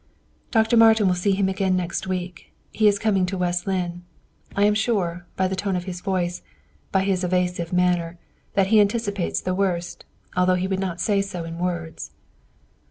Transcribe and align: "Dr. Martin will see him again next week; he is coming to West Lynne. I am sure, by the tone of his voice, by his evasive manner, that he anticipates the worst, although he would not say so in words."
"Dr. 0.49 0.77
Martin 0.77 1.07
will 1.07 1.13
see 1.13 1.33
him 1.33 1.47
again 1.47 1.75
next 1.75 2.07
week; 2.07 2.51
he 2.71 2.87
is 2.87 2.97
coming 2.97 3.27
to 3.27 3.37
West 3.37 3.67
Lynne. 3.67 4.03
I 4.55 4.63
am 4.65 4.73
sure, 4.73 5.27
by 5.35 5.47
the 5.47 5.55
tone 5.55 5.75
of 5.75 5.83
his 5.83 6.01
voice, 6.01 6.41
by 6.91 7.03
his 7.03 7.23
evasive 7.23 7.71
manner, 7.71 8.17
that 8.55 8.65
he 8.73 8.81
anticipates 8.81 9.41
the 9.41 9.53
worst, 9.53 10.03
although 10.35 10.55
he 10.55 10.65
would 10.65 10.79
not 10.79 10.99
say 10.99 11.21
so 11.21 11.43
in 11.43 11.59
words." 11.59 12.13